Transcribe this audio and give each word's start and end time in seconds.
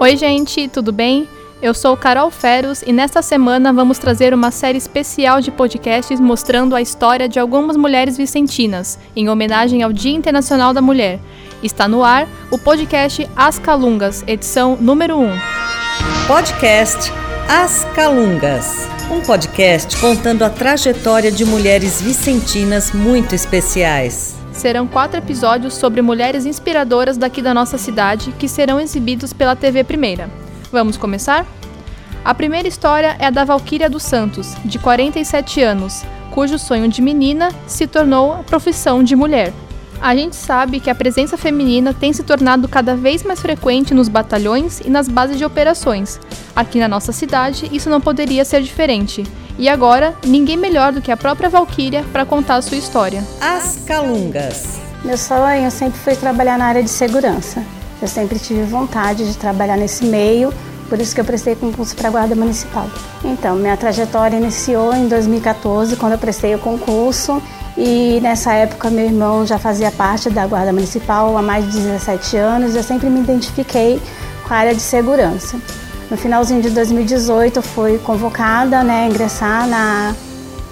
Oi, 0.00 0.16
gente, 0.16 0.68
tudo 0.68 0.92
bem? 0.92 1.28
Eu 1.60 1.74
sou 1.74 1.96
Carol 1.96 2.30
Feros 2.30 2.82
e 2.82 2.92
nesta 2.92 3.20
semana 3.20 3.72
vamos 3.72 3.98
trazer 3.98 4.32
uma 4.32 4.52
série 4.52 4.78
especial 4.78 5.40
de 5.40 5.50
podcasts 5.50 6.20
mostrando 6.20 6.76
a 6.76 6.80
história 6.80 7.28
de 7.28 7.40
algumas 7.40 7.76
mulheres 7.76 8.16
vicentinas, 8.16 8.96
em 9.16 9.28
homenagem 9.28 9.82
ao 9.82 9.92
Dia 9.92 10.12
Internacional 10.12 10.72
da 10.72 10.80
Mulher. 10.80 11.18
Está 11.64 11.88
no 11.88 12.04
ar 12.04 12.28
o 12.48 12.56
podcast 12.56 13.28
As 13.34 13.58
Calungas, 13.58 14.22
edição 14.28 14.78
número 14.80 15.18
1. 15.18 15.32
Podcast 16.28 17.12
As 17.48 17.84
Calungas. 17.96 18.88
Um 19.10 19.20
podcast 19.20 19.96
contando 19.96 20.44
a 20.44 20.48
trajetória 20.48 21.32
de 21.32 21.44
mulheres 21.44 22.00
vicentinas 22.00 22.92
muito 22.92 23.34
especiais 23.34 24.37
serão 24.58 24.86
quatro 24.86 25.18
episódios 25.18 25.74
sobre 25.74 26.02
mulheres 26.02 26.44
inspiradoras 26.44 27.16
daqui 27.16 27.40
da 27.40 27.54
nossa 27.54 27.78
cidade 27.78 28.32
que 28.38 28.48
serão 28.48 28.80
exibidos 28.80 29.32
pela 29.32 29.54
TV 29.54 29.84
Primeira. 29.84 30.28
Vamos 30.72 30.96
começar? 30.96 31.46
A 32.24 32.34
primeira 32.34 32.66
história 32.66 33.16
é 33.18 33.26
a 33.26 33.30
da 33.30 33.44
Valquíria 33.44 33.88
dos 33.88 34.02
Santos, 34.02 34.54
de 34.64 34.78
47 34.78 35.62
anos, 35.62 36.02
cujo 36.32 36.58
sonho 36.58 36.88
de 36.88 37.00
menina 37.00 37.50
se 37.66 37.86
tornou 37.86 38.32
a 38.32 38.42
profissão 38.42 39.02
de 39.02 39.14
mulher. 39.14 39.52
A 40.00 40.14
gente 40.14 40.36
sabe 40.36 40.78
que 40.78 40.90
a 40.90 40.94
presença 40.94 41.36
feminina 41.36 41.94
tem 41.94 42.12
se 42.12 42.22
tornado 42.22 42.68
cada 42.68 42.94
vez 42.94 43.22
mais 43.22 43.40
frequente 43.40 43.94
nos 43.94 44.08
batalhões 44.08 44.80
e 44.80 44.90
nas 44.90 45.08
bases 45.08 45.38
de 45.38 45.44
operações. 45.44 46.20
Aqui 46.54 46.78
na 46.78 46.86
nossa 46.86 47.12
cidade, 47.12 47.68
isso 47.72 47.90
não 47.90 48.00
poderia 48.00 48.44
ser 48.44 48.62
diferente. 48.62 49.24
E 49.58 49.68
agora, 49.68 50.14
ninguém 50.24 50.56
melhor 50.56 50.92
do 50.92 51.02
que 51.02 51.10
a 51.10 51.16
própria 51.16 51.48
Valquíria 51.48 52.04
para 52.12 52.24
contar 52.24 52.56
a 52.56 52.62
sua 52.62 52.76
história. 52.76 53.24
As 53.40 53.80
Calungas. 53.84 54.78
Meu 55.04 55.18
sonho 55.18 55.68
sempre 55.72 55.98
foi 55.98 56.14
trabalhar 56.14 56.56
na 56.56 56.66
área 56.66 56.82
de 56.82 56.88
segurança. 56.88 57.64
Eu 58.00 58.06
sempre 58.06 58.38
tive 58.38 58.62
vontade 58.62 59.26
de 59.28 59.36
trabalhar 59.36 59.76
nesse 59.76 60.04
meio, 60.04 60.54
por 60.88 61.00
isso 61.00 61.12
que 61.12 61.20
eu 61.20 61.24
prestei 61.24 61.56
concurso 61.56 61.96
para 61.96 62.06
a 62.06 62.10
Guarda 62.10 62.36
Municipal. 62.36 62.88
Então, 63.24 63.56
minha 63.56 63.76
trajetória 63.76 64.36
iniciou 64.36 64.94
em 64.94 65.08
2014, 65.08 65.96
quando 65.96 66.12
eu 66.12 66.18
prestei 66.18 66.54
o 66.54 66.58
concurso, 66.60 67.42
e 67.76 68.20
nessa 68.22 68.52
época 68.52 68.90
meu 68.90 69.06
irmão 69.06 69.44
já 69.44 69.58
fazia 69.58 69.90
parte 69.90 70.30
da 70.30 70.46
Guarda 70.46 70.72
Municipal 70.72 71.36
há 71.36 71.42
mais 71.42 71.64
de 71.64 71.80
17 71.80 72.36
anos, 72.36 72.76
eu 72.76 72.82
sempre 72.84 73.10
me 73.10 73.18
identifiquei 73.20 74.00
com 74.46 74.54
a 74.54 74.56
área 74.56 74.74
de 74.74 74.80
segurança. 74.80 75.60
No 76.10 76.16
finalzinho 76.16 76.62
de 76.62 76.70
2018 76.70 77.60
fui 77.60 77.98
convocada 77.98 78.82
né, 78.82 79.04
a 79.04 79.06
ingressar 79.06 79.66
na, 79.66 80.14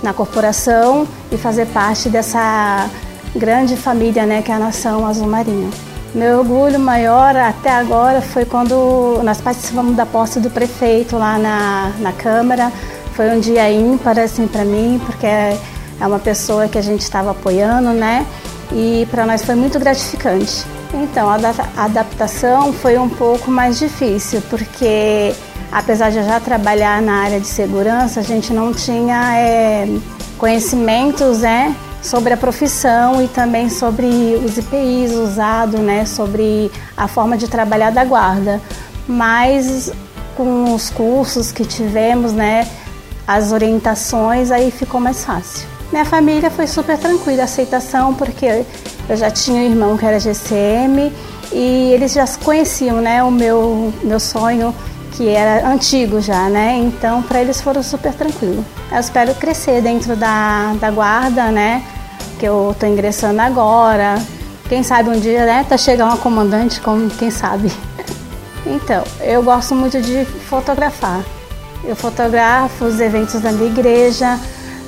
na 0.00 0.12
corporação 0.12 1.08
e 1.32 1.36
fazer 1.36 1.66
parte 1.66 2.08
dessa 2.08 2.88
grande 3.34 3.76
família 3.76 4.24
né, 4.24 4.42
que 4.42 4.52
é 4.52 4.54
a 4.54 4.58
Nação 4.60 5.04
Azul 5.04 5.26
Marinho. 5.26 5.70
Meu 6.14 6.38
orgulho 6.38 6.78
maior 6.78 7.34
até 7.34 7.70
agora 7.70 8.22
foi 8.22 8.44
quando 8.44 9.20
nós 9.24 9.40
participamos 9.40 9.96
da 9.96 10.06
posse 10.06 10.38
do 10.38 10.48
prefeito 10.48 11.16
lá 11.16 11.36
na, 11.36 11.92
na 11.98 12.12
Câmara. 12.12 12.70
Foi 13.14 13.28
um 13.30 13.40
dia 13.40 13.68
ímpar 13.72 14.16
assim, 14.20 14.46
para 14.46 14.64
mim, 14.64 15.00
porque 15.04 15.26
é 15.26 15.58
uma 16.00 16.20
pessoa 16.20 16.68
que 16.68 16.78
a 16.78 16.82
gente 16.82 17.00
estava 17.00 17.32
apoiando, 17.32 17.90
né? 17.90 18.24
E 18.70 19.08
para 19.10 19.26
nós 19.26 19.44
foi 19.44 19.56
muito 19.56 19.80
gratificante. 19.80 20.64
Então, 21.02 21.28
a 21.28 21.84
adaptação 21.84 22.72
foi 22.72 22.96
um 22.98 23.08
pouco 23.08 23.50
mais 23.50 23.78
difícil, 23.78 24.40
porque 24.48 25.34
apesar 25.72 26.10
de 26.10 26.18
eu 26.18 26.24
já 26.24 26.38
trabalhar 26.38 27.02
na 27.02 27.22
área 27.24 27.40
de 27.40 27.48
segurança, 27.48 28.20
a 28.20 28.22
gente 28.22 28.52
não 28.52 28.72
tinha 28.72 29.36
é, 29.36 29.88
conhecimentos 30.38 31.40
né, 31.40 31.74
sobre 32.00 32.32
a 32.32 32.36
profissão 32.36 33.20
e 33.20 33.26
também 33.26 33.68
sobre 33.68 34.06
os 34.44 34.56
IPIs 34.56 35.12
usados, 35.12 35.80
né, 35.80 36.04
sobre 36.04 36.70
a 36.96 37.08
forma 37.08 37.36
de 37.36 37.48
trabalhar 37.48 37.90
da 37.90 38.04
guarda. 38.04 38.60
Mas 39.08 39.92
com 40.36 40.74
os 40.74 40.90
cursos 40.90 41.50
que 41.50 41.64
tivemos, 41.64 42.32
né, 42.32 42.68
as 43.26 43.50
orientações, 43.50 44.52
aí 44.52 44.70
ficou 44.70 45.00
mais 45.00 45.24
fácil. 45.24 45.66
Minha 45.90 46.04
família 46.04 46.50
foi 46.50 46.66
super 46.68 46.96
tranquila, 46.98 47.42
a 47.42 47.44
aceitação, 47.44 48.14
porque 48.14 48.64
eu 49.08 49.16
já 49.16 49.30
tinha 49.30 49.60
um 49.60 49.64
irmão 49.64 49.96
que 49.96 50.04
era 50.06 50.18
GCM 50.18 51.12
e 51.52 51.92
eles 51.92 52.12
já 52.12 52.26
conheciam, 52.42 53.00
né, 53.00 53.22
o 53.22 53.30
meu 53.30 53.92
meu 54.02 54.18
sonho 54.18 54.74
que 55.12 55.28
era 55.28 55.68
antigo 55.68 56.20
já, 56.20 56.48
né? 56.48 56.76
Então 56.76 57.22
para 57.22 57.40
eles 57.40 57.60
foram 57.60 57.82
super 57.82 58.12
tranquilo. 58.12 58.64
Eu 58.90 58.98
espero 58.98 59.34
crescer 59.34 59.80
dentro 59.80 60.16
da, 60.16 60.74
da 60.74 60.90
guarda, 60.90 61.50
né? 61.50 61.82
Que 62.38 62.46
eu 62.46 62.74
tô 62.78 62.86
ingressando 62.86 63.40
agora. 63.40 64.20
Quem 64.68 64.82
sabe 64.82 65.10
um 65.10 65.20
dia, 65.20 65.44
né? 65.46 65.64
Tá 65.68 65.76
chegar 65.76 66.06
uma 66.06 66.16
comandante, 66.16 66.80
como 66.80 67.08
quem 67.10 67.30
sabe. 67.30 67.70
Então, 68.66 69.04
eu 69.20 69.42
gosto 69.42 69.74
muito 69.74 70.00
de 70.00 70.24
fotografar. 70.24 71.22
Eu 71.84 71.94
fotografo 71.94 72.86
os 72.86 72.98
eventos 72.98 73.38
da 73.42 73.52
minha 73.52 73.66
igreja, 73.66 74.40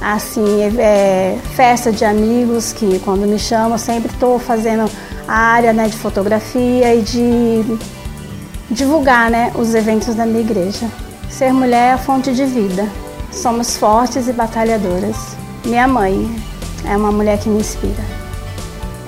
assim, 0.00 0.62
é, 0.78 1.38
festa 1.54 1.90
de 1.90 2.04
amigos 2.04 2.72
que 2.72 2.98
quando 3.00 3.26
me 3.26 3.38
chamam 3.38 3.76
sempre 3.78 4.12
estou 4.12 4.38
fazendo 4.38 4.90
a 5.26 5.36
área 5.36 5.72
né, 5.72 5.88
de 5.88 5.96
fotografia 5.96 6.94
e 6.94 7.02
de 7.02 7.78
divulgar 8.70 9.30
né, 9.30 9.52
os 9.54 9.74
eventos 9.74 10.14
da 10.14 10.24
minha 10.24 10.40
igreja. 10.40 10.88
Ser 11.28 11.52
mulher 11.52 11.94
é 11.94 11.98
fonte 11.98 12.32
de 12.34 12.44
vida. 12.44 12.88
Somos 13.30 13.76
fortes 13.76 14.28
e 14.28 14.32
batalhadoras. 14.32 15.36
Minha 15.64 15.86
mãe 15.86 16.28
é 16.84 16.96
uma 16.96 17.12
mulher 17.12 17.38
que 17.38 17.48
me 17.48 17.60
inspira. 17.60 18.02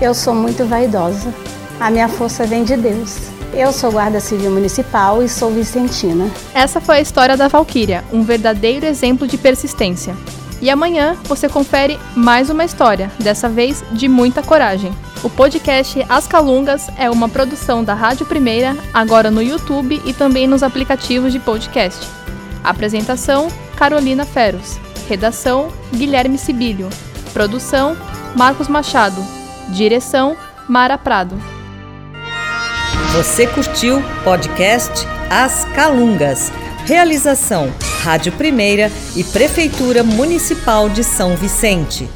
Eu 0.00 0.14
sou 0.14 0.34
muito 0.34 0.64
vaidosa. 0.66 1.32
A 1.78 1.90
minha 1.90 2.08
força 2.08 2.44
vem 2.44 2.64
de 2.64 2.76
Deus. 2.76 3.16
Eu 3.52 3.72
sou 3.72 3.90
guarda 3.90 4.20
civil 4.20 4.50
municipal 4.50 5.22
e 5.22 5.28
sou 5.28 5.50
vicentina. 5.50 6.30
Essa 6.54 6.80
foi 6.80 6.98
a 6.98 7.00
história 7.00 7.36
da 7.36 7.48
Valquíria, 7.48 8.04
um 8.12 8.22
verdadeiro 8.22 8.86
exemplo 8.86 9.26
de 9.26 9.36
persistência. 9.36 10.14
E 10.60 10.68
amanhã 10.68 11.16
você 11.24 11.48
confere 11.48 11.98
mais 12.14 12.50
uma 12.50 12.64
história, 12.64 13.10
dessa 13.18 13.48
vez 13.48 13.82
de 13.92 14.08
muita 14.08 14.42
coragem. 14.42 14.92
O 15.22 15.30
podcast 15.30 16.04
As 16.08 16.26
Calungas 16.26 16.88
é 16.98 17.10
uma 17.10 17.28
produção 17.28 17.82
da 17.82 17.94
Rádio 17.94 18.26
Primeira, 18.26 18.76
agora 18.92 19.30
no 19.30 19.42
YouTube 19.42 20.00
e 20.04 20.12
também 20.12 20.46
nos 20.46 20.62
aplicativos 20.62 21.32
de 21.32 21.38
podcast. 21.38 22.06
Apresentação: 22.62 23.48
Carolina 23.76 24.26
Feros. 24.26 24.78
Redação: 25.08 25.68
Guilherme 25.94 26.36
Sibílio. 26.36 26.90
Produção: 27.32 27.96
Marcos 28.36 28.68
Machado. 28.68 29.22
Direção: 29.70 30.36
Mara 30.68 30.98
Prado. 30.98 31.40
Você 33.14 33.46
curtiu 33.46 34.02
podcast 34.24 35.06
As 35.30 35.64
Calungas? 35.74 36.52
Realização 36.90 37.72
Rádio 38.02 38.32
Primeira 38.32 38.90
e 39.14 39.22
Prefeitura 39.22 40.02
Municipal 40.02 40.88
de 40.88 41.04
São 41.04 41.36
Vicente. 41.36 42.08